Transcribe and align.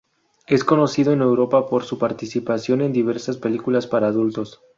Es 0.47 0.63
conocida 0.63 1.13
en 1.13 1.21
Europa 1.21 1.67
por 1.67 1.83
su 1.83 1.99
participación 1.99 2.81
en 2.81 2.91
diversas 2.91 3.37
películas 3.37 3.85
para 3.85 4.07
adultos. 4.07 4.59